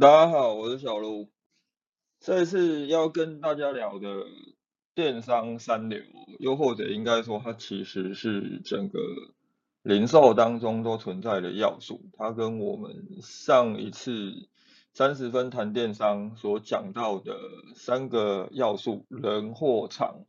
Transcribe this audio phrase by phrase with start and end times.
[0.00, 1.28] 大家好，我是小卢。
[2.20, 4.08] 这次要跟大家聊的
[4.94, 6.00] 电商三流，
[6.38, 8.98] 又或者应该说它其实是整个
[9.82, 12.00] 零售当中都存在的要素。
[12.14, 14.48] 它跟我们上一次
[14.94, 17.38] 三十分谈电商所讲到的
[17.74, 20.24] 三个要素人、货、场，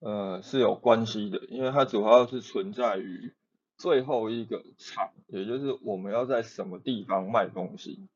[0.00, 3.32] 呃是有关系的，因为它主要是存在于
[3.78, 8.08] 最后一个场，也就是我们要在什么地方卖东西。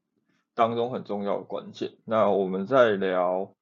[0.57, 1.93] 当中很重要的关键。
[2.05, 3.55] 那我们在聊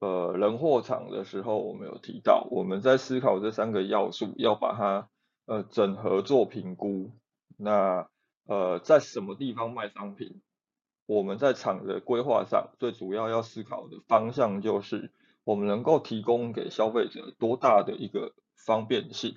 [0.00, 5.08] 呃人货场的时候，我们有提到，我们在思考这三个要素，要把它
[5.46, 7.12] 呃整合做评估。
[7.58, 8.08] 那
[8.46, 10.40] 呃在什么地方卖商品？
[11.04, 15.12] 我们在场的规划上，最主要要思考的方向就是，
[15.44, 19.34] 我们能够提供给消费者多大的一个方便性。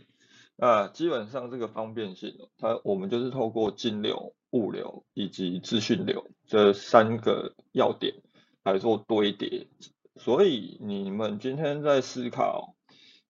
[0.55, 4.33] 那基本上这个方便性，它我们就是透过金流。
[4.51, 8.15] 物流以及资讯流这三个要点
[8.63, 9.67] 来做堆叠，
[10.17, 12.75] 所以你们今天在思考，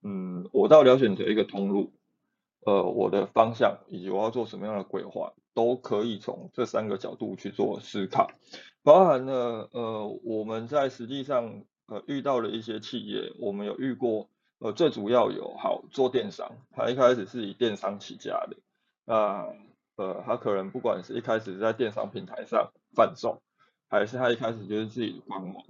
[0.02, 1.94] 嗯，我到底要选择一个通路，
[2.66, 8.32] 呃，我的方向以及我要做什么样的规划，都可以从这三个角度去做思考，
[8.84, 14.28] 包含了呃，我们在实际上呃遇到了一些企业，我们有遇过，
[14.58, 19.46] 呃，最主要有好做电商，他一开始是以电商起家的，啊。
[20.02, 23.44] 呃他可能不管是一开始在电商平台上贩售，
[23.88, 25.64] 还是他一开始就是自己的官网，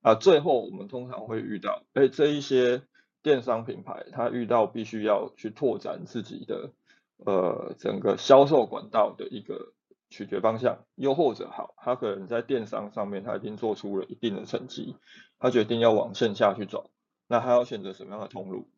[0.00, 2.82] 啊，最后我们通常会遇到，哎，这一些
[3.22, 6.70] 电商品牌，他遇到必须要去拓展自己的
[7.18, 9.74] 呃整个销售管道的一个
[10.08, 14.96] 取决方向，又或者好，他可能在电商上面他已经做出了一定的成绩，
[15.38, 16.90] 他决定要往线下去走，
[17.28, 18.68] 那他要选择什么样的通路？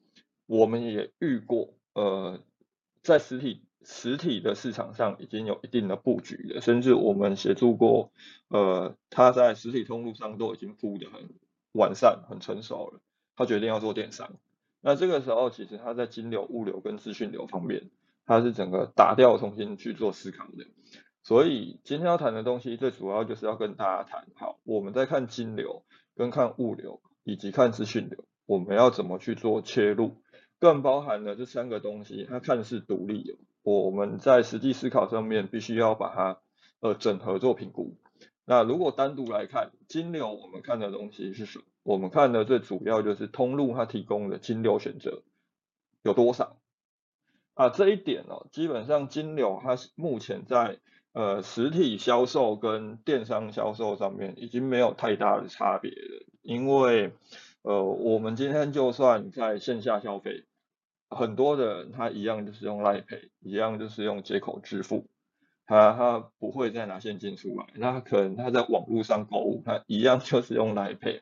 [0.46, 2.40] 我们也遇过，呃，
[3.04, 3.67] 在实体。
[3.84, 8.12] 实体的市场上已经有一定的布局了，甚至我们协助过，
[8.48, 11.30] 呃，他在实体通路上都已经铺的很
[11.72, 13.00] 完善、很成熟了。
[13.36, 14.36] 他决定要做电商，
[14.80, 17.88] 那这个时候其实他在金流、物流跟资讯流方面，
[18.26, 20.66] 他是整个打掉重新去做思考的。
[21.22, 25.84] 所以今天要谈的东西，最主要就是要跟大家谈，好，我们在看金流、
[26.16, 30.16] 跟看物流以及看资讯流，我们要怎么去做切入，
[30.58, 33.34] 更包含了这三个东西，它看似独立的。
[33.68, 36.40] 我们在实际思考上面必须要把它
[36.80, 37.96] 呃整合做评估。
[38.44, 41.64] 那如果单独来看金流，我们看的东西是什么？
[41.82, 45.22] 我们看的最主要就是通路它提供的金流选择
[46.02, 46.56] 有多少
[47.54, 47.68] 啊？
[47.68, 50.78] 这一点哦，基本上金流它目前在
[51.12, 57.12] 呃实体销售跟电商销售上面已经没有太大的差别了，因为
[57.62, 60.44] 呃我们今天就算在线下消费。
[61.10, 65.06] 很多的人他一样就是用 Line Pay，一样就是用接口支付，
[65.66, 71.20] 他他不会再拿现金出来，那可能他在网络上购物，他一样就是用 Line Pay，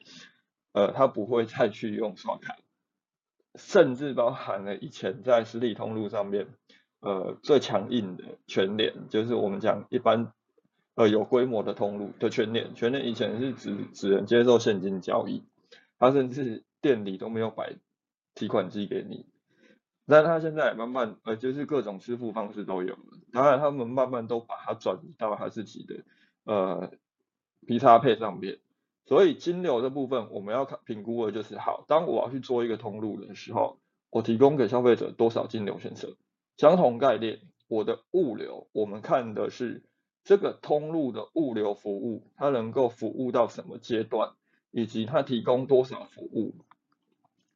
[0.72, 2.56] 呃，他不会再去用刷卡，
[3.54, 6.48] 甚至包含了以前在实体通路上面，
[7.00, 10.32] 呃，最强硬的全脸，就是我们讲一般
[10.96, 15.44] 呃有规模的通路的全联，全联以前是只只能接受现金交易，
[15.98, 17.76] 他甚至店里都没有摆
[18.34, 19.26] 提款机给你。
[20.06, 23.18] 但他现在慢慢，呃，就是各种支付方式都有了。
[23.32, 26.04] 当然，他们慢慢都把它转移到他自己的
[26.44, 26.92] 呃
[27.66, 28.60] P 叉配上面。
[29.04, 33.78] 所以金流的部分，我们要看评估的就是，好，当我要去做一个通路的时候，
[34.10, 36.16] 我提供给消费者多少金流选择？
[36.56, 39.84] 相同概念，我的物流，我们看的是
[40.24, 44.34] 这个通路的物流服务，它能够服务到什么阶段，
[44.70, 46.54] 以及它提供多少服务。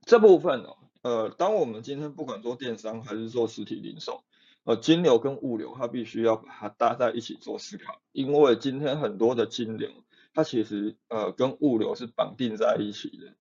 [0.03, 0.71] 这部分呢？
[1.03, 4.23] 呃，当我们今天不管做电商还是做实体零售，
[4.65, 9.91] 呃，金流跟物流它必须要把它搭在一起做思考，因为今天很多的金流
[10.35, 13.35] 它其实呃跟物流是绑定在一起的，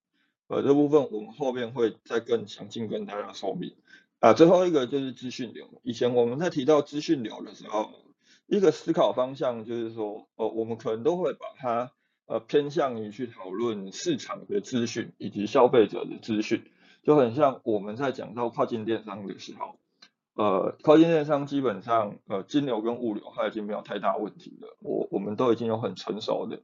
[0.48, 3.76] 呃，这部分我们后面会再更详尽跟大家说明。
[4.20, 7.92] 啊，最后一个就是资讯流，以前我们在提到资讯流的时候，
[8.48, 11.92] 一个思考方向就是说，呃，我们可能都会把它
[12.26, 16.64] 呃偏向于去讨论市场的资讯以及消费者的资讯。
[17.04, 19.76] 就很像我们在讲到跨境电商的时候，
[20.36, 26.62] 呃，跨境电商基本上呃金流跟物流它已经没有太大问题了，我我们都已经有很成熟的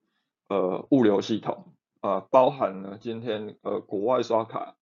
[0.49, 4.75] 呃物流系统，呃，包含了今天呃国外刷卡，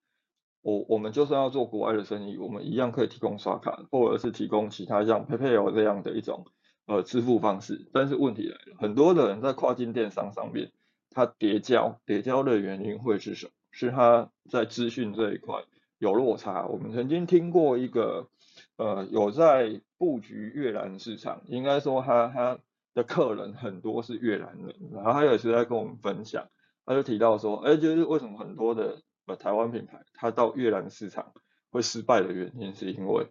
[0.62, 6.46] 我我们就算要做国外的生意，我们一样可以提供刷卡，或者是提供其他像 PayPal 这样的一种
[6.86, 10.72] 呃支付方式，但是问题来了，很多的人在跨境电商上面，
[11.10, 13.52] 它叠交叠交的原因会是什么？
[13.74, 15.64] 是他在资讯这一块
[15.98, 16.64] 有落差。
[16.66, 18.28] 我们曾经听过一个，
[18.76, 22.58] 呃，有在布局越南市场，应该说他他
[22.94, 26.46] 的客人很多是越南人，然后他有时在跟我们分享，
[26.86, 31.32] 他就提到说，哎，就是为什么很多的呃台湾品牌，它到越南市场
[31.70, 33.26] 会失败的原因，是因为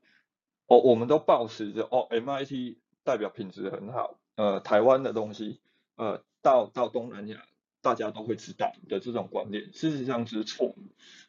[0.67, 2.75] 哦，我们都保持着哦，MIT
[3.05, 5.61] 代表品质很好，呃，台湾的东西，
[5.95, 7.37] 呃，到到东南亚。
[7.83, 10.81] 大家都会知道的这种观念，事实上是错的。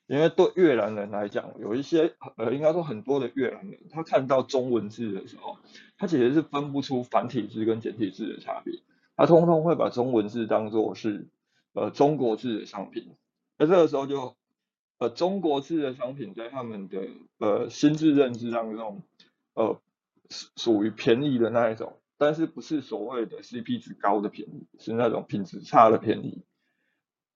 [0.06, 5.58] 因为对越南人来讲，有一些呃，应该说很多的越南人，他看到中文字的时候，
[5.96, 8.80] 他其实是分不出繁体字跟简体字的差别，
[9.16, 11.26] 他通通会把中文字当做是
[11.72, 13.14] 呃中国字的商品。
[13.58, 14.36] 那这个时候就
[14.98, 17.08] 呃中国字的商品在他们的
[17.38, 19.02] 呃心智认知当中，
[19.54, 19.80] 呃
[20.28, 21.96] 属属于便宜的那一种。
[22.24, 26.42] 但是不是所谓的 CP 值高的便宜，是那种品质差的便宜。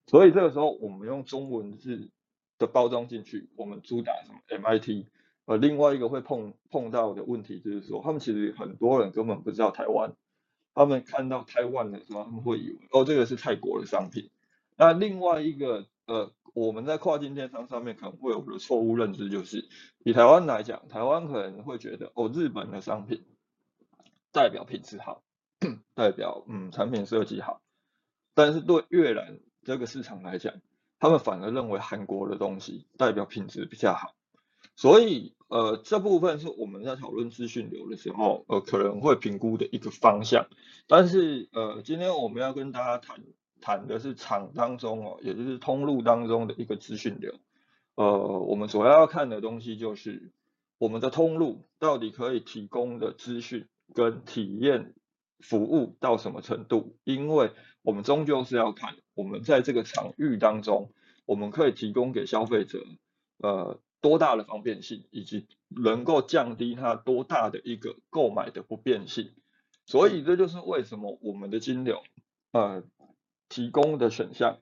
[0.06, 2.08] 所以这个时候我们用中文字
[2.56, 5.06] 的包装进去，我们主打什么 MIT。
[5.44, 10.14] 呃，另外一个会碰碰到的问题就是说，他们其实很多人根本不知道台湾，
[10.75, 14.31] 他们看到台湾的时候，他们会以为哦这个是泰国的商品。
[14.76, 19.69] 那另外一个呃，我们在跨境电商上面可能会有的错误认知，就是
[20.05, 23.23] 以台湾来讲，台湾可能会觉得哦日本的商品。
[24.33, 25.23] 代表品质好，
[25.95, 27.61] 代表嗯产品设计好，
[28.35, 30.55] 但是对越南这个市场来讲，
[30.99, 34.15] 他们反而认为韩国的东西代表品质比较好，
[34.77, 40.47] 所以呃这部分是我们在讨论资讯流的时候呃可能会评估的一个方向，
[40.87, 43.25] 但是呃今天我们要跟大家谈
[43.61, 47.35] 谈的是厂当中哦，也就是通路当中的一个资讯流，
[47.95, 50.31] 呃我们主要要看的东西就是
[50.79, 53.67] 我们的通路到底可以提供的资讯。
[53.94, 54.94] 跟体验
[55.40, 56.96] 服务到什么程度？
[57.05, 57.52] 因为
[57.82, 60.93] 我们终究是要看我们在这个场域当中，
[61.26, 62.85] 我们可以提供给消费者
[63.38, 69.32] 呃多大的方便性，以及能够降低它多大的一个购买的不便性。
[69.87, 72.02] 所以这就是为什么我们的金流
[72.52, 72.85] 呃
[73.49, 74.58] 提供的选项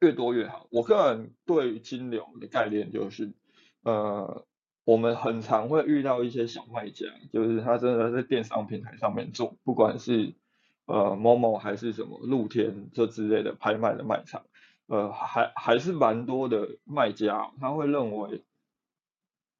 [0.00, 0.66] 越多越好。
[0.70, 3.32] 我个人对金流的概念就是
[3.82, 4.44] 呃。
[4.88, 10.32] 我们很常会遇到一些小卖家，就是他真的在电商平台上面做，不管是
[10.86, 14.46] 呃某某还是什么露天这之类的拍卖的卖场，
[14.86, 18.42] 呃还还是蛮多的卖家，他会认为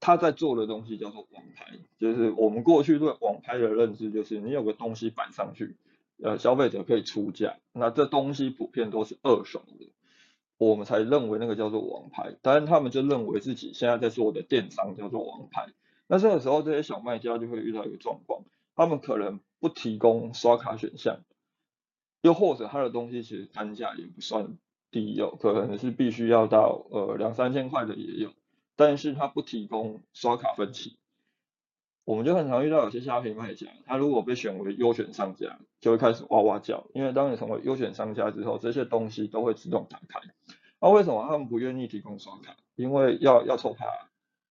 [0.01, 5.77] 他在做的东西叫做网拍，就是我们过去对网拍的认知就是你有个东西摆上去，
[6.23, 9.91] 呃消费者可以出价，那这东西普遍都是二手的。
[10.59, 15.69] 我们才认为那个叫做王牌，当然他们就认为自己现在在做的电商叫做王牌。
[16.09, 18.43] 那这个时候，这些小卖家就会遇到一个状况，
[18.75, 21.21] 他们可能不提供刷卡选项，
[22.23, 24.59] 又或者他的东西其实单价也不算
[24.91, 28.33] 低有，可能是必须要到呃两三千块的也有，
[28.75, 30.97] 但是他不提供刷卡分期。
[32.05, 40.19] 我们就很常遇到有些虾皮卖家，他如果被选为优选商家，就会开始哇哇叫，因为当你成为优选商家之后，这些东西都会自动打开。
[40.81, 42.57] 那为什么他们不愿意提供刷卡？
[42.77, 43.87] 因为要要抽卡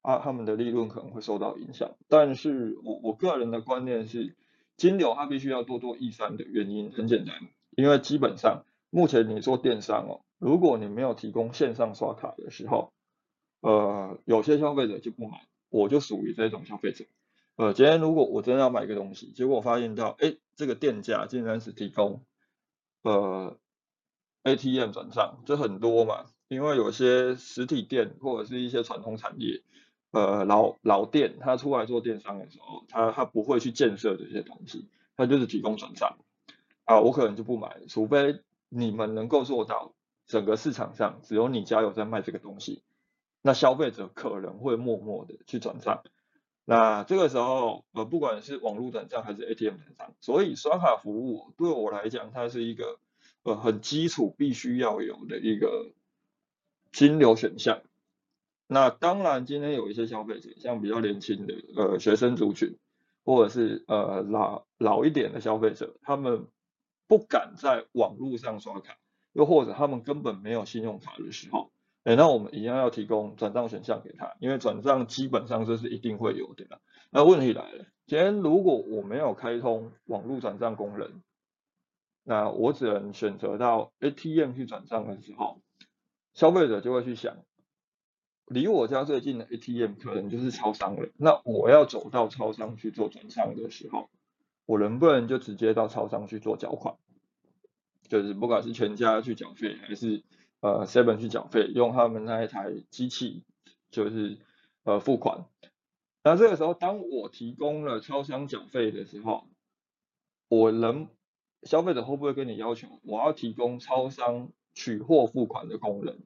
[0.02, 1.96] 啊，他们的利润可能会受到影响。
[2.08, 4.36] 但是我我个人的观念是，
[4.76, 7.36] 金流它必须要多多益善的原因很简单，
[7.72, 12.92] 因为基本上目前你做电商哦，如果你没有提供线上刷卡的时候，
[13.62, 17.06] 呃，有些消费者就不买，我就属于这种消费者。
[17.56, 22.22] 呃，今天如果我真的要买一个东西，结果我发现到，哎，这个店家竟然是提供
[23.02, 23.58] 呃
[24.48, 29.62] ATM 转账，这很多嘛，因为有些实体店或者是一些传统产业，
[30.12, 34.88] 呃老老店，他出来做电商的时候，他他不会去建设这些东西，
[35.18, 36.18] 他就是提供转账，
[36.86, 38.40] 啊，我可能就不买，除非
[38.70, 39.94] 你们能够做到
[40.26, 42.84] 整个市场上只有你家有在卖这个东西，
[43.42, 46.04] 那消费者可能会默默的去转账。
[46.70, 53.00] 那这个时候，呃，不管是网络转账还是 ATM 转账，所以刷卡服务对我来讲，它是一个
[53.48, 55.94] 呃很基础必须要有的一个
[56.92, 57.82] 金流选项。
[58.68, 62.76] 那当然，今天有一些消费者，像比较年轻的呃学生族群，
[63.24, 66.48] 或者是呃老老一点的消费者，他们
[67.08, 68.98] 不敢在网络上刷卡，
[69.32, 71.72] 又或者他们根本没有信用卡的时候。
[72.04, 76.66] 哎，那我们一样要提供转账选项给他，因为转账基本上这是一定会有的。
[77.10, 81.22] 那问题来了，今天如果我没有开通网络转账功能，
[82.30, 85.62] 那我只能选择到 ATM 去转账的时候，
[86.34, 87.38] 消费者就会去想，
[88.48, 91.10] 离我家最近的 ATM 可能就是超商了。
[91.16, 94.10] 那我要走到超商去做转账的时候，
[94.66, 96.98] 我能不能就直接到超商去做缴款？
[98.10, 100.24] 就是不管是全家去缴费还是。
[100.60, 103.44] 呃，seven 去缴费，用他们那一台机器
[103.92, 104.40] 就是
[104.86, 105.46] 呃付款。
[106.24, 109.48] 那这个时候，当我提供了超商缴费的时候，
[110.50, 111.10] 我能
[111.64, 116.20] 消费者会不会跟你要求我要提供超商取货付款的功能？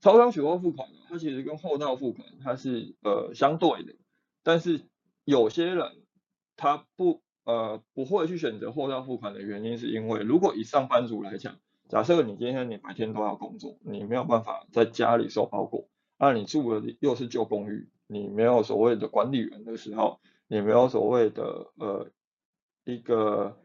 [0.00, 3.96] 超商取货付款它其实跟货到付款它是呃相对的，
[4.42, 4.86] 但是
[5.24, 6.02] 有些人
[6.56, 11.58] 他不呃不会去选择货到付款的原因，是因为如果以上班族来讲，
[11.88, 22.08] 假设你今天你白天都要工作，你没有办法在家里收包裹，那你住的又是旧公寓，你没有所谓的管理员的时候，你没有所谓的呃
[22.84, 23.58] 一个。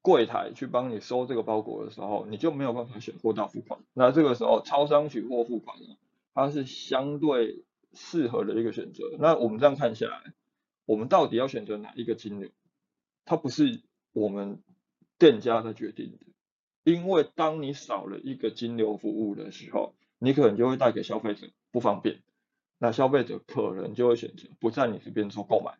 [0.00, 3.80] 柜台去帮你收这个包裹的时候，你就没有办法选货到付款。
[3.92, 5.96] 那这个时候，超商取货付款呢，
[6.34, 9.04] 它是相对适合的一个选择。
[9.18, 10.32] 那我们这样看下来，
[10.86, 12.50] 我们到底要选择哪一个金流？
[13.24, 14.62] 它不是我们
[15.18, 22.22] 店家的决定的，因为当你少了一个金流服务的时候，你可能就会带给消费者不方便。
[22.78, 25.74] 那消费者可能就会选择不在你这边做购买。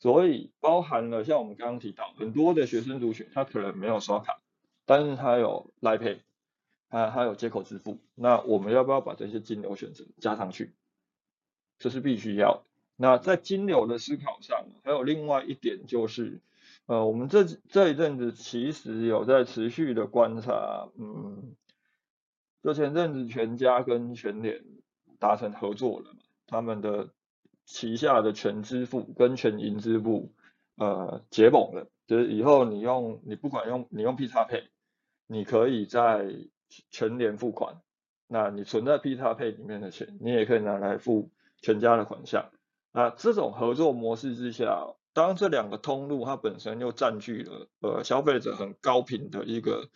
[0.00, 4.40] 所以包含了像我们刚刚提到很多的学生族群，他可能没有刷卡，
[4.86, 6.18] 但是他有 Line Pay，
[6.88, 10.72] 他他有接口支付，那我们要不要把这些金流选择加上去？
[11.80, 12.62] 这是必须要。
[12.94, 16.40] 那在金流的思考上，还有另外一点就是，
[16.86, 21.56] 呃，我们这这一阵子其实有在持续的观察，嗯，
[22.62, 24.64] 就前阵子全家跟全联
[25.18, 26.14] 达成合作了，
[26.46, 27.08] 他们的。
[27.70, 30.32] 旗下的全支付跟全银支付，
[30.76, 34.70] 呃，结盟了，就是以后你用你不管用你用 P 叉配，
[35.26, 36.34] 你可以在
[36.90, 37.82] 全联付款，
[38.26, 42.50] 那你存在 P 叉配里面的钱，你也可以拿来付全家的款项。
[42.90, 49.90] 那这种合作模式之下，当这两个通路它本身又占据了呃消费者很高频的一个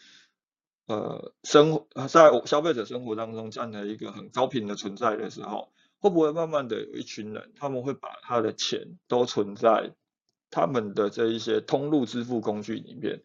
[0.89, 5.73] 呃生活，在消费者生活当中占了一个很高频的存在的时候。
[6.03, 9.95] 会不会慢慢的有一群人，他们会把他的钱都存在
[10.51, 13.23] 他们的这一些通路支付工具里面，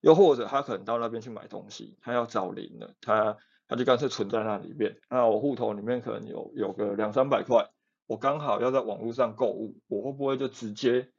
[0.00, 4.96] 又或者他可能到那边去买东西，他要找零了，他他就干脆存在那里面。
[5.10, 7.68] 那我户头里面可能有有个两三百块，
[8.06, 11.10] 我刚好要在网络上购物，我会不会就直接，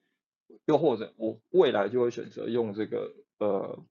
[0.64, 3.84] 又或者我未来就会选择用这个呃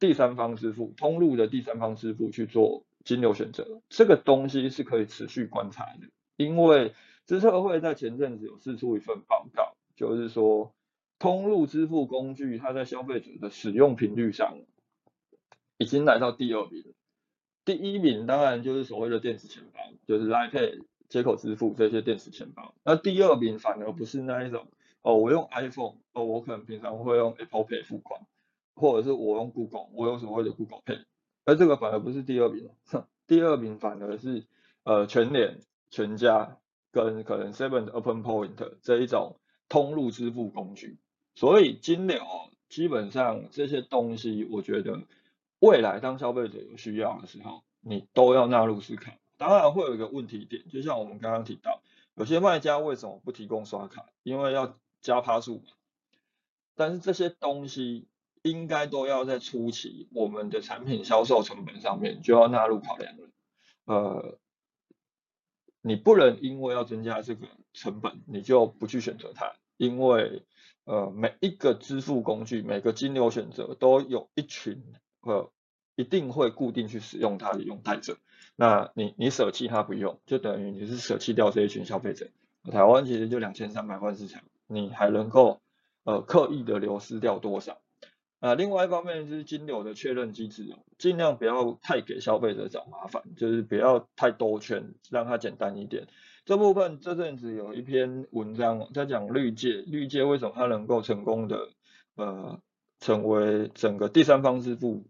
[0.00, 3.80] 第三方支付通路的第三方支付去做金流选择？
[3.88, 6.08] 这个东西是可以持续观察的。
[6.36, 10.74] 因为资策会在前阵子有释出一份报告，就是说
[11.18, 14.58] 通路支付工具它在消费者的使用频率上
[15.78, 16.94] 已经来到第二名，
[17.64, 22.74] 第一名当然就是所谓的电子钱包，就是 Line Pay 接口支付这些电子钱包。
[22.84, 24.68] 那第二名反而不是那一种
[25.02, 28.20] 哦，我用 iPhone 哦，我可能平常会用 Apple Pay 付款，
[28.74, 31.04] 或者是我用 Google，我用所谓的 Google Pay，
[31.44, 32.68] 而这个反而不是第二名，
[33.26, 34.44] 第二名反而是
[34.84, 35.60] 呃全联。
[35.90, 36.58] 全家
[36.90, 39.38] 跟可能 Seven Open Point 这一种
[39.68, 40.98] 通路支付工具，
[41.34, 42.22] 所以金流
[42.68, 45.02] 基本上这些东西，我觉得
[45.60, 49.12] 未来当消费者有需要的时候，你都要纳入思考。
[49.36, 51.82] 当然会有一个问题点，就像我们刚刚提到，
[52.14, 54.06] 有些卖家为什么不提供刷卡？
[54.22, 55.62] 因为要加趴数。
[56.74, 58.08] 但是这些东西
[58.42, 63.28] 应该都要在初期我们的产品销售成本上面就要纳入考量了。
[63.84, 64.38] 呃。
[65.86, 70.42] 你不能因为要增加这个成本，你就不去选择它，因为
[70.84, 74.82] 呃每一个支付工具，每个金流选择都有一群
[75.20, 75.52] 呃
[75.94, 78.18] 一定会固定去使用它的用代者，
[78.56, 82.26] 那你你舍弃它不用，就等于你是舍弃掉这一群消费者。
[82.72, 85.60] 台湾其实就两千三百万市场，你还能够
[86.02, 87.78] 呃刻意的流失掉多少？
[88.38, 90.66] 啊，另外一方面就是金流的确认机制，
[90.98, 96.06] 尽量不要太给消费者找麻烦，就是不要太兜圈，让它简单一点。
[96.44, 101.70] 这部分这阵子有一篇文章在讲绿界，绿界为什么它能够成功的
[102.14, 102.60] 呃
[103.00, 105.06] 成为整个第三方支付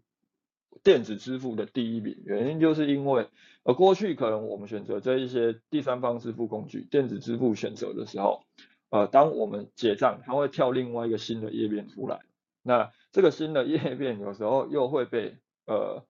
[0.81, 3.27] 电子支付的第一名，原因就是因为
[3.63, 8.43] 呃过去可能我们选择这一些第三方支付工具电子支付选择的时候，
[8.89, 12.21] 呃当我们结账，它会跳另外一个新的页面出来。
[12.67, 16.03] 那这个新的页面有时候又会被呃，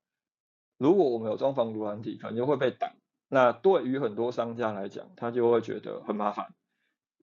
[0.79, 2.93] 如果我们有装防毒软体，可能就会被挡。
[3.29, 6.53] 那对于很多商家来讲，他就会觉得很麻烦，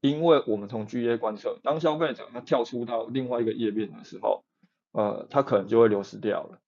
[0.01, 4.45] 因为我们从 GA 观测，当消费者他跳出到另外一个页面的时候，
[4.93, 6.61] 呃，他可能就会流失掉了。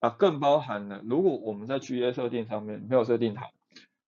[0.00, 3.50] 啊，更包含了如果我们在 GA 设定上面没有设定好，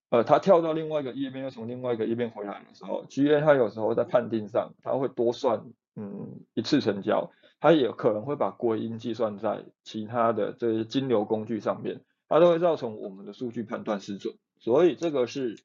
[0.09, 5.63] 呃，他跳到另外一个页面又从另外一个页面回来的时候，GA 他有时候在判定上他会多算
[5.95, 7.31] 嗯一次成交。
[7.59, 15.57] 它也可能会把归因计算在其他的这些金流工具上面，它都会造成我们的数据判断失准，所以这个是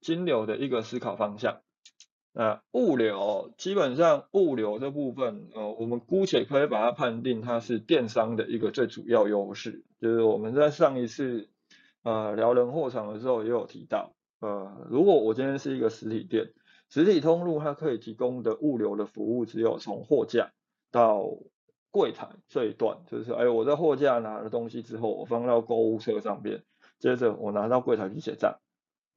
[0.00, 1.60] 金流的一个思考方向。
[2.32, 9.84] 那物流基本上物流这部分，呃，我们姑且可以把它判定它是电商的一个最主要优势。
[9.98, 11.48] 就是我们在上一次
[12.02, 16.52] 呃聊人货场的时候也有提到，呃，如果我今天是一个实体店，
[16.90, 20.52] 实体通路它可以提供的物流的服务只有从货架
[20.90, 21.28] 到
[21.90, 26.62] 柜台这一段，就是哎，我在货架拿了东西之后，我放到购物车上边，
[26.98, 28.58] 接着我拿到柜台去结账。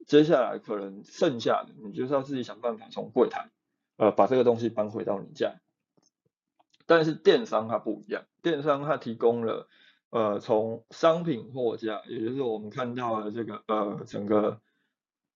[0.06, 3.50] 接下来可能剩下的，你就是要自己想办法从柜台，
[3.98, 5.60] 呃，把这个东西搬回到你家。
[6.86, 9.68] 但是电商它不一样，电商它提供了，
[10.08, 14.60] 呃，从商品货架，也就是我们看到的这个，呃，整个，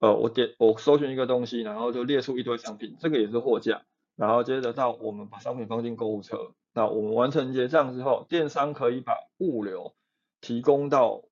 [0.01, 3.83] 呃，我点我搜寻一个东西，然后就列出一堆商品，这个也是货架。
[4.17, 9.95] 然后接着到我们把商品放进购物车，那我们完成结账之后，电商可以把物流
[10.41, 11.25] 提供到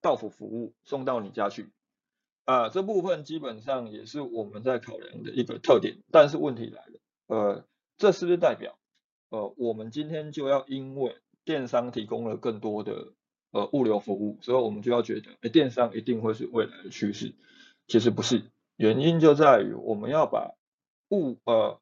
[0.00, 1.70] 到府服务，送到你家去。
[2.46, 7.64] 啊，这部分基本上也是我们在考量的一个特点，但是问题来了，呃，
[7.96, 8.76] 这是不是代表，
[9.28, 13.12] 呃，我们今天就要因为电商提供了更多的
[13.52, 17.34] 呃物流服务，所以我们就要觉得，哎，电商一定会是未来的趋势？
[17.86, 20.54] 其实不是，原因就在于我们要把
[21.10, 21.79] 物呃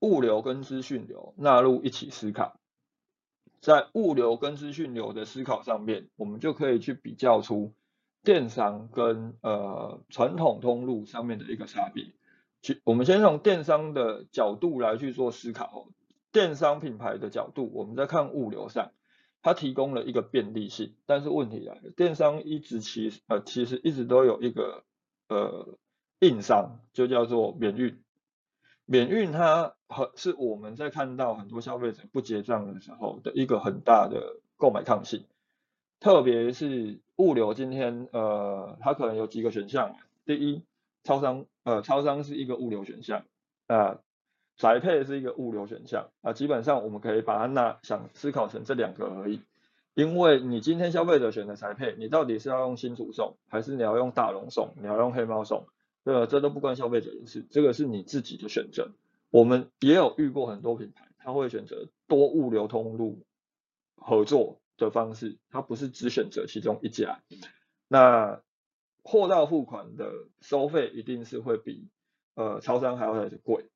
[0.00, 2.58] 物流跟资讯流纳入一起思考，
[3.60, 7.72] 在物流跟资讯流的思考上面，我们就可以去比较出。
[8.22, 12.12] 电商跟呃传统通路上面的一个差别，
[12.60, 15.88] 去我们先从电商的角度来去做思考。
[16.30, 18.92] 电商品牌的角度，我们在看物流上，
[19.40, 24.84] 它提供了一个便利性，但是问题来了，电商一直其呃其实一直都有一个
[25.30, 25.78] 呃
[26.18, 28.02] 硬伤，就叫做免运。
[28.90, 35.26] 免运它很是我们在看到很多消费者不结账的时候的一个很大的购买抗性。
[36.00, 39.94] 特别是物流，今天呃，它可能有几个选项。
[40.26, 40.64] 第一，
[41.04, 43.22] 超商，呃，超商是一个物流选项，
[43.68, 44.00] 啊，
[44.56, 49.40] 宅配是一个物流选项，啊，基本上我们可以把它那想思考成这两个而已。
[49.94, 55.66] 因为你今天消费者选择宅配，你到底是要用新竹送，还是你要用大龙送，你要用黑猫送，
[56.04, 56.26] 对吧？
[56.26, 58.90] 这都不关消费者的事，这个是你自己的选择。
[59.30, 63.24] 我们也有遇过很多品牌，他会选择多物流通路
[63.96, 64.60] 合作。
[64.80, 67.20] 的方式，它不是只选择其中一家，
[67.86, 68.40] 那
[69.02, 70.10] 货到付款的
[70.40, 71.86] 收费一定是会比
[72.34, 73.66] 呃超商还要来的贵，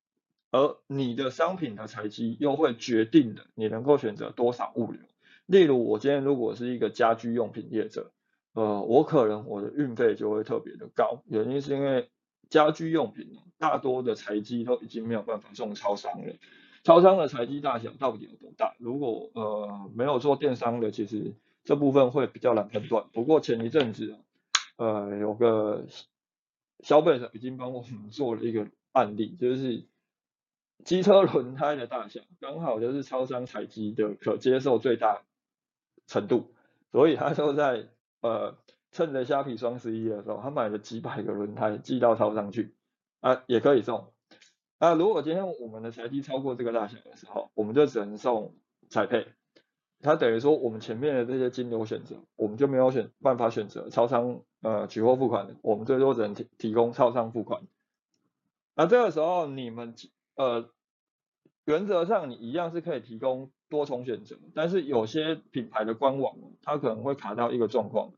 [0.49, 4.99] 而你的商品的采集又会决定的你能够选择多少物流。
[5.45, 8.11] 例如我今天如果是一个家居用品业者，
[8.53, 12.09] 呃，我可能我的运费就会特别的高，原因是因为
[12.49, 16.33] 家居用品大多的采集都已经没有办法送超商了。
[16.83, 18.75] 超商的材机大小到底有多大？
[18.77, 23.05] 如果呃没有做电商的，其实这部分会比较难判断。
[23.11, 24.19] 不过前一阵子，
[24.77, 25.87] 呃有个
[26.81, 29.85] 消费者已经帮我们做了一个案例，就是
[30.83, 35.23] 机车轮胎的大小刚好就是超商采机的可接受最大
[36.05, 36.53] 程度，
[36.91, 37.87] 所以他就在
[38.21, 38.55] 呃
[38.95, 42.73] 趁着虾皮双十一的时候，他买了几百个轮胎寄到超商去
[43.19, 44.13] 啊，也可以送。
[44.79, 48.55] 那如果今天我们的财机超过这个大小的时候，我们就只能送
[48.87, 49.27] 彩配。
[49.99, 57.63] 它等于说我们前面的这些金流选择，我们就没有选办法选择超商呃取货付款，我们最多只能提提供超商付款。
[58.75, 59.93] 那这个时候你们
[60.35, 60.69] 呃
[61.65, 68.13] 原则上你一样是可以提供多重选择，但是有些品牌的官网它可能会卡到一个状况，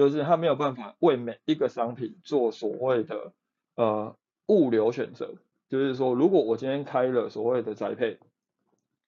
[0.00, 3.34] 就是它没有办法为每一个商品做所谓的
[3.74, 5.34] 呃物流选择。
[5.68, 8.18] 就是说，如果我今天开了所谓的宅配，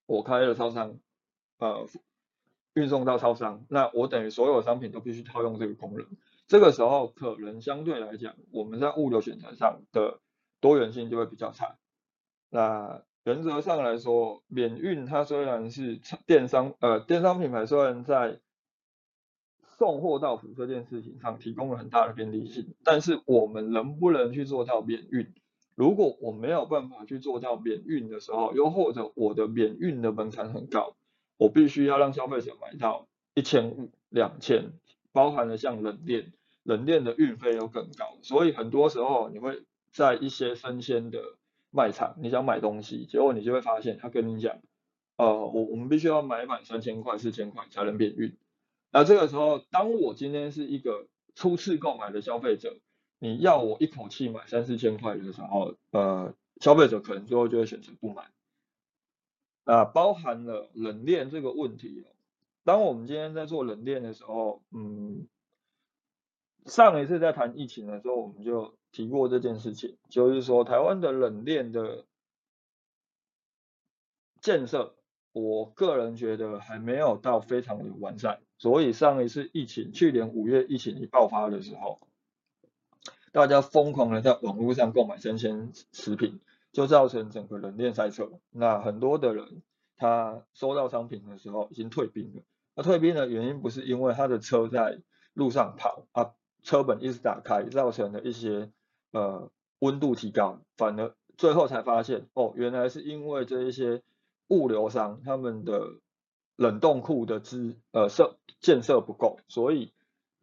[0.05, 0.99] 我开了超商，
[1.57, 1.87] 呃，
[2.75, 6.05] 运送到超商，那我等于所有商品都必须套用这个功能。
[6.45, 10.19] 这个时候，可能相对来讲，我们在物流选择上的
[10.59, 11.75] 多元性就会比较差。
[12.51, 18.39] 那原则上来说，免运它虽然是电商，呃，电商品牌虽然在
[19.83, 25.27] 送货到府这件事情上提供了很大的便利性，但是我们能不能去做到免运？
[25.75, 30.95] 如果我没有办法去做到免运的时候，又或者我的免运的门槛很高，
[31.35, 34.71] 我必须要让消费者买到一千五、两千，
[35.11, 36.31] 包含了像冷链，
[36.63, 41.19] 冷链的运费又更高，所以很多时候你会在一些生鲜的
[41.71, 44.61] 卖场，你想买东西，结果你就会发现他跟你讲，
[45.17, 48.37] 呃，我我们必须要买满三千块、四千块才能免运。
[48.93, 52.79] 那这个时候，当我今天是一个初次购买的消费者。
[53.19, 58.29] 你要我一口气买三四千块的时候，呃，消费者可能最后就会选择不买。
[59.63, 62.11] 那，包含了冷链这个问题哦。
[62.65, 65.25] 当我们今天在做冷链的时候，嗯，
[66.65, 72.03] 上一次在谈疫情的时候，我们就提过这件事情，就是说台湾的冷链的
[74.41, 74.95] 建设，
[75.33, 81.99] 我个人觉得还没有到非常的完善，所以上一次疫情，去年五月疫情一爆发的时候，
[83.33, 86.39] 大家疯狂的在网络上购买生鲜食品，
[86.71, 89.61] 就造成整个冷链塞车，那很多的人
[89.97, 92.43] 他收到商品的时候已经退兵了，
[92.75, 95.01] 那退兵的原因不是因为他的车在
[95.33, 96.31] 路上跑啊。
[96.65, 98.71] 车本一直打开，造成了一些
[99.11, 104.01] 呃温度提高，反而最后才发现哦，原来是因为这一些
[104.53, 105.97] 物流商他们的
[106.55, 109.91] 冷冻库的资呃设建设不够，所以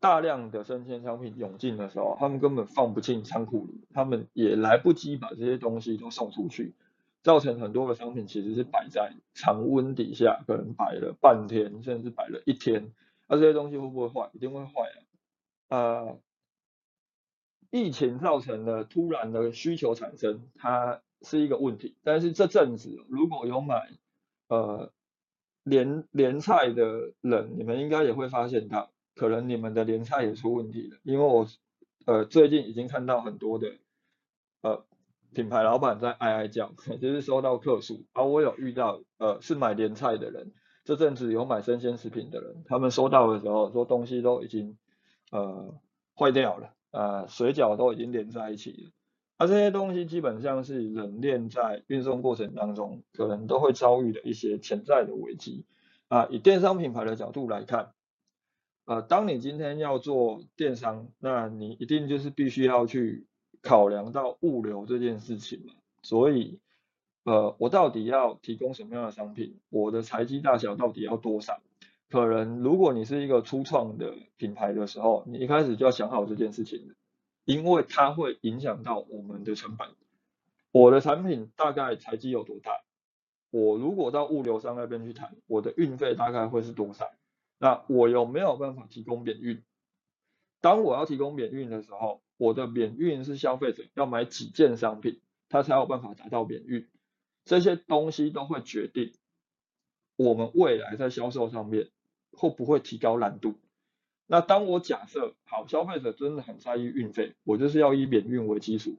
[0.01, 6.75] 大量的生鲜商品涌进的时候，他们根本放不进仓库里，他们也来不及把这些东西都送出去，
[7.23, 12.93] 造成很多的商品其实是摆在常温底下，可能摆了半天，甚至摆了一天，
[13.29, 14.31] 那这些东西会不会坏？
[14.33, 14.73] 一定会坏
[15.69, 15.79] 啊。
[15.79, 16.19] 呃，
[17.71, 21.97] 疫情造成的突然的需求产生，它是一个问题。
[22.03, 23.91] 但是这阵子如果有买
[24.49, 24.93] 呃
[25.63, 30.99] 连连菜的人，你们应该也会发现到，可能你们的连菜也出问题了。
[31.03, 31.47] 因为我
[32.07, 33.77] 呃最近已经看到很多的
[34.63, 34.85] 呃
[35.35, 38.05] 品牌老板在哀哀叫， 就是收到客诉。
[38.13, 40.53] 而我有遇到呃是买连菜的人，
[40.85, 44.77] 这阵子有买生鲜食品的人，他们收到的时候说东西都已经。
[45.33, 45.81] 呃，
[46.17, 48.91] 坏掉了，呃，水饺都已经连在一起了，
[49.41, 55.65] 那这些东西基本上是冷链在运送过程当中可能都会遭遇的一些潜在的危机。
[56.09, 57.93] 啊，以电商品牌的角度来看，
[58.85, 63.27] 呃，当你今天要做电商，那你一定就是必须要去
[63.63, 65.73] 考量到物流这件事情嘛。
[66.03, 66.59] 所以，
[67.25, 69.59] 呃，我到底要提供什么样的商品？
[69.71, 71.63] 我的材积大小到底要多少？
[72.11, 76.93] 可能如果你是一个初创的品牌的时候，你一开始就要想好这件事情
[77.51, 79.89] 因为它会影响到我们的成本。
[80.71, 82.85] 我的产品大概材积有多大？
[83.51, 87.11] 我如果到物流商那边去谈，我的运费大概会是多少？
[87.59, 89.63] 那我有没有办法提供免运？
[90.61, 96.89] 当我要提供免运的时候，我的免运是消费者要买几件商品，他才有办法达到免运。
[97.45, 99.13] 这些东西都会决定
[100.17, 101.91] 我们未来在销售上面。
[102.33, 103.57] 会不会提高难度？
[104.33, 108.95] 那当我假设好，消费者真的很在意运费，我就是要以免运为基础，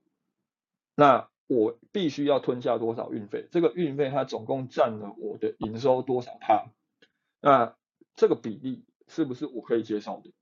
[0.94, 3.48] 那我必须要吞下多少运费？
[3.50, 6.66] 这个运费它总共占了我的营收多少帕？
[7.40, 7.78] 那
[8.14, 10.34] 这个比例是不是我可以接受的？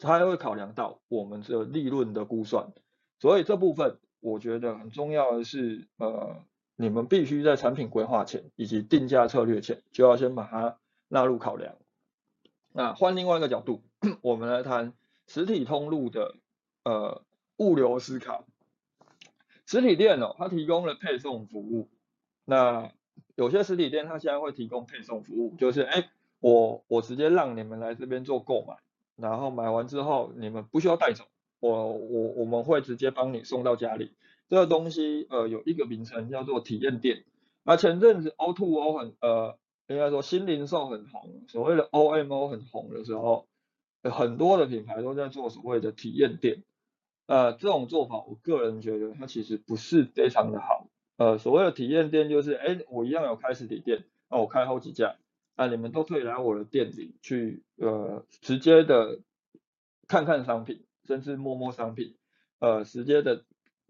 [0.00, 2.72] 它会考量到我们的利润的估算，
[3.20, 6.44] 所以这部分我觉得很重要的是，呃，
[6.74, 11.76] 你们必须在产品规划前以及定价策略前，就要先把它纳入考量。
[12.72, 13.82] 那换另外一个角度，
[14.22, 14.92] 我们来谈
[15.26, 16.36] 实体通路的
[16.84, 17.22] 呃
[17.56, 18.44] 物流思考。
[19.66, 21.88] 实体店哦，它提供了配送服务。
[22.44, 22.92] 那
[23.34, 28.76] 有些实体店它现在会提供配送服务，就是哎，我我直接让你们来这边做购买，
[29.16, 31.24] 然后买完之后你们不需要带走，
[31.58, 34.12] 我我我们会直接帮你送到家里。
[34.48, 37.24] 这个东西呃有一个名称叫做体验店。
[37.64, 39.58] 那前阵子 O to O 很呃。
[39.90, 43.48] 应该说新零售很红，所谓的 OMO 很红的时候，
[44.04, 46.62] 很多的品牌都在做所谓的体验店。
[47.26, 50.86] 呃，这种做法，我个人觉得它其实不是非常的好。
[51.16, 55.16] 呃，所谓的体验店就是，哎，我一样有开实体店，那我开好几家，
[55.56, 59.18] 啊你们都可以来我的店里去，呃，直接的
[60.06, 62.14] 看看商品，甚至摸摸商品，
[62.60, 63.44] 呃，直接的，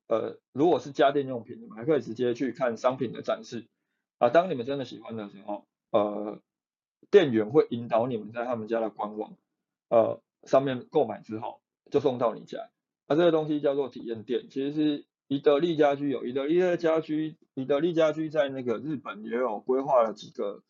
[0.06, 3.66] 呃，如果是家电用品，你们还可以直接去看商品的展示。
[4.16, 5.66] 啊，当你们真的喜欢的时候。
[5.90, 6.40] 呃，
[7.10, 9.36] 店员会引导你们在他们家的官网，
[9.88, 12.70] 呃，上面购买之后就送到你家。
[13.08, 20.62] 那这个东西叫做体验店，其实是宜得利家居有，宜得利的家居，宜得利家居在那个日本也有规划了几个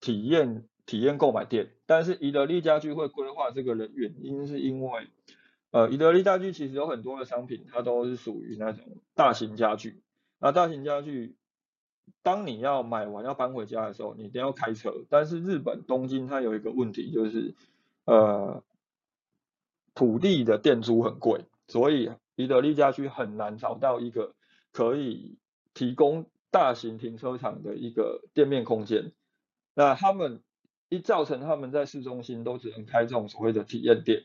[0.00, 1.72] 体验体验购买店。
[1.86, 5.08] 但是宜得利家居会规划这个的原因是因为，
[5.72, 10.02] 呃，宜得利家居其实有很多的商品，它都是属于那种大型家具。
[10.38, 11.34] 那大型家具。
[12.22, 14.92] 当你要买完要搬回家的时候，你一定要开车。
[15.08, 17.54] 但是日本东京它有一个问题，就是
[18.04, 18.62] 呃
[19.94, 24.34] 土地的店租很贵，所以宜得利家居很难找到一个
[24.72, 25.38] 可以
[25.74, 29.12] 提供大型停车场的一个店面空间。
[29.74, 30.42] 那他们
[30.88, 34.24] 一造成他们在市中心都只能开这种所谓的体验店，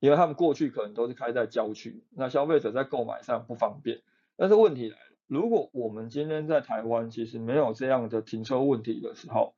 [0.00, 4.02] 因为他们过去可能都是开在郊区，那消费者在购买上不方便。
[4.36, 5.11] 但是问题来了。
[5.32, 9.54] 如果我们今天在台湾其实没有这样的停车问题的时候，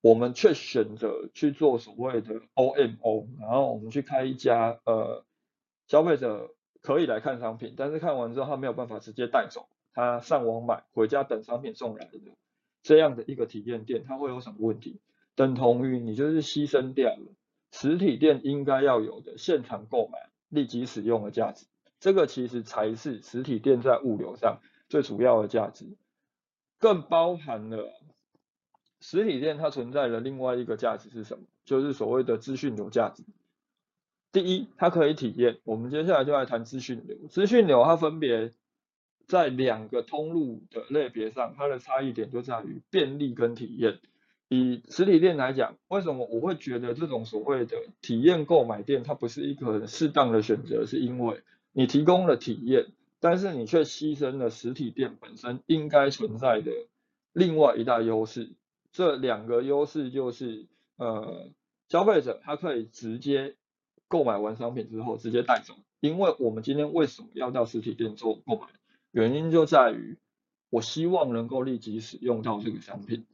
[0.00, 5.24] 我们却选择去做所谓的 OMO，然后我们去开一家呃
[5.88, 12.20] 消费者可以来看商品，但是看完之后他没有办法直接带走，他上网买，回家等商品送来的
[12.84, 15.00] 这样的一个体验店，它会有什么问题？
[15.34, 17.34] 等同于你就是牺牲掉了
[17.72, 21.66] 实体店应该要有的现场购买、立即使用的价值。
[21.98, 24.60] 这个其实才是实体店在物流上
[24.90, 25.86] 最主要的价值，
[26.78, 27.90] 更包含了
[29.00, 31.44] 实体店它存在的另外一个价值是什么？
[31.64, 33.22] 就是所谓的资讯流价值。
[34.32, 35.58] 第一，它可以体验。
[35.64, 37.16] 我们接下来就来谈资讯流。
[37.28, 38.52] 资讯流它分别
[39.26, 44.00] 在两个通路的类别上，它的差异点就在于便利跟体验。
[44.48, 50.84] 以实体店来讲，为什么我会觉得这种所谓的体验购买店它不是一个很适当的选择？
[50.84, 52.86] 是因为你提供了体验，
[53.20, 56.72] 但是你却牺牲了实体店本身应该存在的
[57.32, 58.50] 另外一大优势。
[58.90, 61.50] 这两个优势就是，呃，
[61.88, 63.54] 消费者他可以直接
[64.08, 65.74] 购买完商品之后直接带走。
[66.00, 68.66] 因为我们今天为什么要到实体店做购买？
[69.10, 70.18] 原因就在于
[70.70, 73.26] 我希望能够立即使用到这个商品。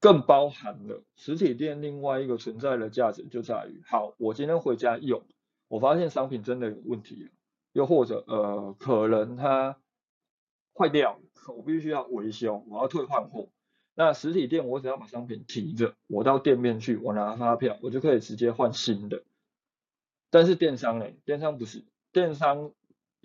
[0.00, 5.24] 更包含了实体店另外一个存在的价值，就在于，好，我今天回家用，
[5.66, 7.28] 我发现商品真的有问题，
[7.78, 9.78] 又或者呃，可能它
[10.74, 11.20] 坏掉，
[11.56, 13.50] 我必须要维修，我要退换货。
[13.94, 19.22] 那实体店我只要把商品提着，我到店面去，我拿发票，我就可以直接换新的。
[20.28, 21.06] 但是电商呢？
[21.24, 22.72] 电商不是，电商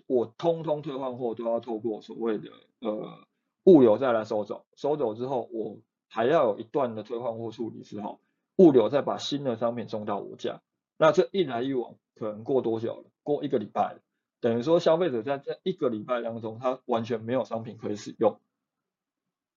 [0.06, 3.26] 我通通退换货都要透过所谓的呃
[3.64, 5.78] 物流再来收走，收走之后我。
[6.06, 8.20] 还要有一段的退换货处理之后，
[8.54, 10.62] 物流再把新的商品送到我家。
[10.96, 13.10] 那这一来一往，可能过多久了？
[13.24, 13.96] 过一个礼拜。
[14.44, 18.38] 等于说，消费者在这一个礼拜当中，他完全没有商品可以使用。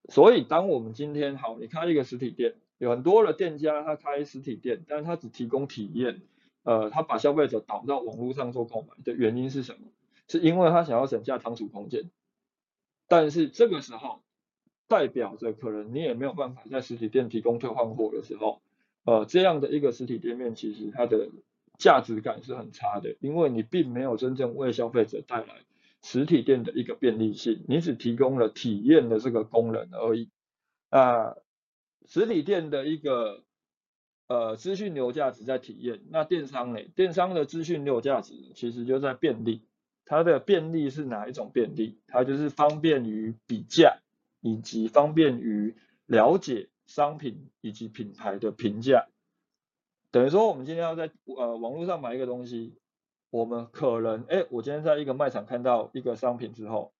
[0.07, 6.21] 所以，当我们今天好，你开一个实体店，有很多的店家他开实体店，但是他只提供体验，
[6.63, 9.87] 呃，他把消费者导到网络上做购买的原因是什么？
[10.29, 12.09] 是因为他想要省下仓储空间。
[13.09, 14.21] 但是这个时候，
[14.87, 18.61] 代表着可能你也没有办法在实体店提供退换货的时候，
[19.03, 21.27] 呃，这样的一个实体店面其实它的
[21.77, 25.55] 价值感是很差的，因为你并没有真正为消费者带来
[26.01, 30.29] 实体店的一个便利性，你只提供了体验的这个功能而已。
[30.89, 31.35] 啊，
[32.07, 33.43] 实体店的一个
[34.27, 36.81] 呃资讯流价值在体验，那电商呢？
[36.95, 39.63] 电商的资讯流价值其实就在便利，
[40.05, 41.99] 它的便利是哪一种便利？
[42.07, 43.99] 它就是方便于比价。
[44.39, 49.07] 以及方便于了解商品以及品牌的评价，
[50.11, 52.75] 等于说我们今天要在呃网络上买一个东西，
[53.29, 56.93] 我们可能哎，我今天在一个卖场看到一个商品之后，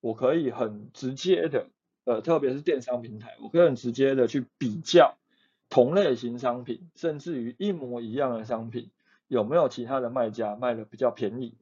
[0.00, 1.66] 我可以很直接的
[2.04, 5.16] 呃，特别是电商平台，我可以很直接的去比较
[5.68, 8.90] 同类型商品，甚至于一模一样的商品
[9.28, 11.54] 有没有其他的卖家卖的比较便宜。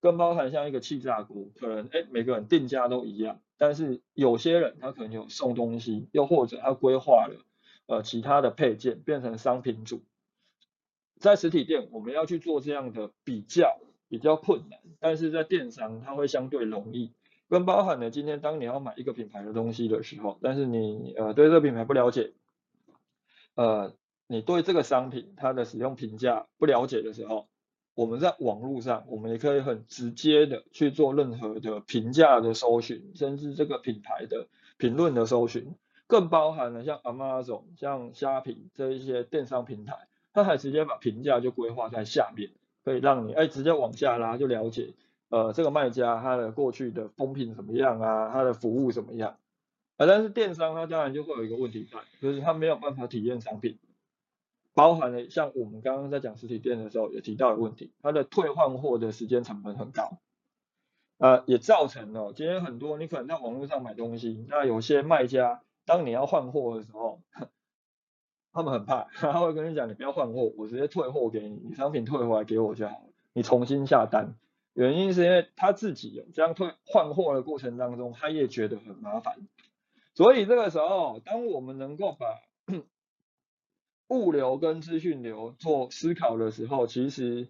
[0.00, 7.44] 更包含像一个气炸锅，可能哎每个人定价都一样，但是有些人他可能有送东西，又或者他规划了
[7.86, 10.02] 呃其他的配件变成商品组，
[11.18, 17.12] 在实体店我们要去做这样的比较比较困难，但是在电商它会相对容易。
[17.48, 22.32] 更包含了今天当你要买一个品牌的东西的时候，但是你呃对这个品牌不了解，
[23.54, 23.94] 呃
[24.26, 27.48] 你对这个商品它的使用评价不了解的时候。
[27.94, 35.74] 我们在网络上，我们也可以很直接的去做任何的评价的搜寻，甚至这个品牌的评论的搜寻，
[36.06, 39.94] 更包含了像 Amazon、像虾皮这一些电商平台，
[40.36, 42.50] 他还直接把评价就规划在下面，
[42.84, 44.92] 可以让你哎直接往下拉就了解，
[45.30, 49.38] 呃这个卖家他的过去的风评怎么样啊，他的服务怎么样，
[49.96, 53.78] 啊但是电商它当然就会有一个问题在，就是它没有办法体验商品。
[54.74, 60.18] 包含了像我们刚刚在讲实体店的时候也提到的问题，它的退换货的时间成本很高，
[61.16, 67.22] 呃，也造成了今天很多你可能在网络上买东西，那有些卖家当你要换货的时候，
[68.56, 74.34] 他们很怕， 他会跟你讲你不要换货，我直接退货给你，你商品退回来给我就好了，你重新下单。
[74.72, 79.36] 原因是因为他自己有这样退换货的过程当中，他也觉得很麻烦，
[80.14, 82.42] 所以这个时候，当我们能够把
[84.08, 87.48] 物流跟资讯流做思考的时候，其实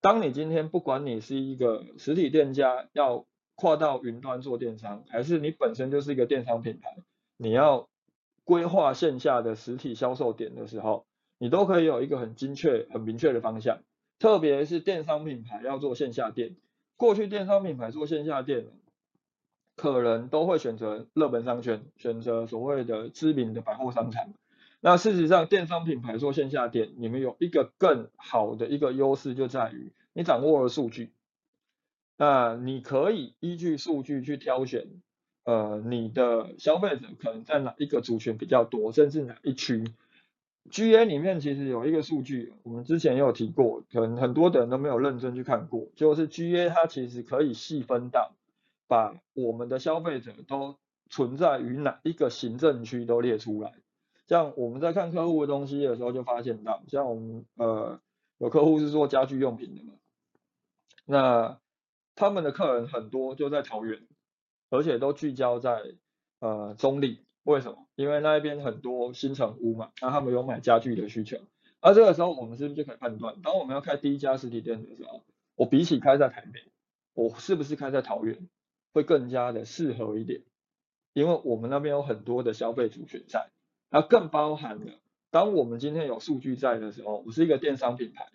[0.00, 6.96] 当你今天不管你是一个实体店家要跨到云端做电商，还是你本身就是一个电商品牌，
[7.36, 7.88] 你要
[8.44, 11.06] 规划线下的实体销售点的时候，
[11.38, 13.80] 你都可以有一个很精确、很明确的方向。
[14.18, 16.56] 特别是电商品牌要做线下店，
[16.96, 18.66] 过去电商品牌做线下店，
[19.76, 24.32] 可能都会选择热门商圈，选择所谓的知名的百货商场。
[24.80, 31.12] 那事实上，电商品牌做线下店，你们有一个更好的一个优势，就在于你掌握了数据，
[32.18, 34.86] 那你可以依据数据去挑选，
[35.44, 39.84] 呃，你的消费者可能在哪一个族群比较多，甚至哪一区。
[40.70, 48.32] GA 里面其实有一个数据，我们之前也有提过，可能很多的人都没有认真去看过，就是 GA 它其实可以细分到，
[48.88, 50.76] 把我们的消费者都
[51.10, 53.74] 存在于哪一个行政区都列出来。
[54.26, 58.00] 像我们在看客户的东西的时候，就发现到，像我们呃
[58.38, 59.92] 有客户是做家居用品的嘛，
[61.04, 61.60] 那
[62.14, 64.00] 他们的客人很多就在桃园，
[64.74, 65.94] 而且都聚焦在
[66.40, 67.20] 呃中立。
[67.44, 67.86] 为什么？
[67.94, 71.38] 因为那一边很多新城屋嘛，那他们有买家具的需求。
[71.80, 75.22] 而这个时候，我们是不是就可以判断，当我们要开第一家实体店的时候，
[75.54, 76.60] 我比起开在台北，
[77.12, 78.48] 我是不是开在桃园
[78.94, 80.40] 会更加的适合一点？
[81.12, 83.50] 因为我们那边有很多的消费族群在，
[83.90, 84.94] 那更包含了，
[85.30, 88.28] 当我们今天有数据在的时候，我是一个电商品牌，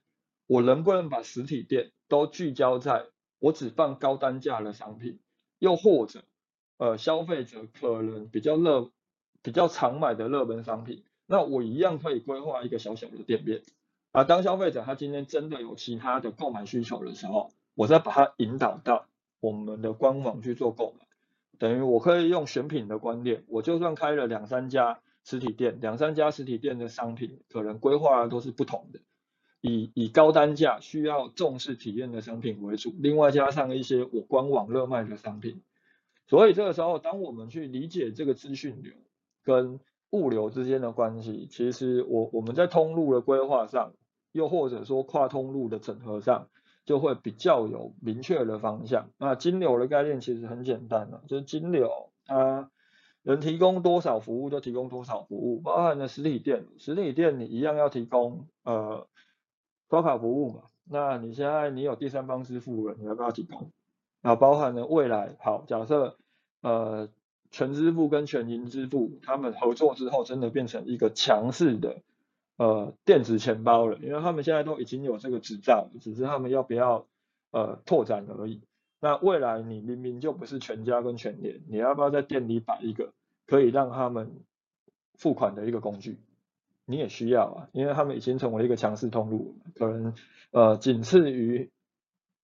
[0.46, 3.08] 我能不能把实体店都聚焦在
[3.40, 5.20] 我只放高单价的商品，
[5.58, 6.24] 又或者，
[6.80, 8.90] 呃，消费者可能比较热。
[9.42, 13.62] 比较常买的热门商品，那我一样可以规划一个小小的店面
[14.12, 14.26] 啊。
[14.26, 19.08] 当消费者他今天真的有其他的购买需求的时候，我再把他引导到
[19.40, 21.06] 我们的官网去做购买，
[21.58, 29.00] 等于我可以用选品的观念，我就算开了两三家实体店，两三家实体店的商品可能规划都是不同的，
[29.62, 35.62] 以以高单价需要重视体验的商品为主，另外加上一些我官网热卖的商品。
[36.30, 38.94] 所以这个时候，当我们去理解这个资讯流。
[39.46, 39.80] 跟
[40.12, 43.94] 物流之间的关系，其实我我们在通路的规划上，
[44.32, 46.50] 又或者说跨通路的整合上，
[46.86, 49.10] 就会比较有明确的方向。
[49.18, 52.70] 那金流的概念其实很简单了，就是金流它
[53.24, 59.08] 能提供多少服务就提供多少服务，包含了实体店，实体店你一样要提供呃
[59.90, 60.64] 刷卡服务嘛。
[60.84, 63.72] 那你现在你有第三方支付了，你要不要提供？
[64.22, 66.19] 那包含了未来，好，假设
[66.62, 67.10] 呃。
[67.52, 72.04] 全支付跟全银支付，他们合作之后，真的变成一个强势的
[72.58, 77.08] 呃电子钱包了，因为他们现在都已经有这个执照，只是他们要不要
[77.50, 78.62] 呃拓展而已。
[79.00, 83.14] 那未来你明明就不是全家跟全联，你要不要在店里摆一个
[83.48, 84.32] 可以让他们
[85.16, 86.20] 付款的一个工具？
[86.86, 90.14] 你也需要啊，因为他们已经成为一个强势通路，可能
[90.52, 91.72] 呃仅次于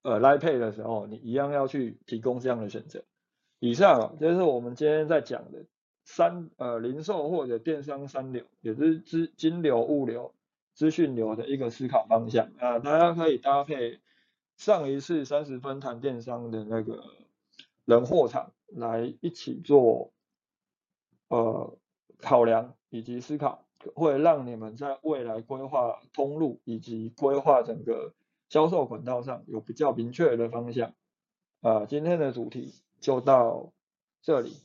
[0.01, 3.03] 呃 l i Pay 的时候，你一样要去提供这样的选择。
[3.59, 5.65] 以上就是我们今天在讲的
[6.03, 10.33] 三呃零售或者电商三流，也是资金流、物流、
[10.73, 13.99] 资讯流的一个思考方向啊，大家可以搭配
[14.57, 17.03] 上一次三十分谈电商的那个
[17.85, 20.11] 人货场来一起做
[21.29, 21.77] 呃
[22.17, 23.65] 考量以及思考，
[23.95, 28.13] 会让你们在未来规划通路以及规划整个
[28.49, 30.93] 销售管道上有比较明确的方向
[31.61, 31.85] 啊。
[31.85, 32.73] 今天的主题。
[32.99, 33.71] 就到
[34.21, 34.64] 这里。